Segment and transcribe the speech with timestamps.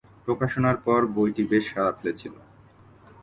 [0.25, 2.33] প্রকাশনার পর বইটি বেশ সাড়া ফেলেছিল।